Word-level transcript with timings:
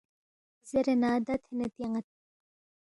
زیرے 0.69 0.93
نہ 1.01 1.09
دا 1.25 1.35
تھینے 1.43 1.67
تیان٘ید 1.75 2.07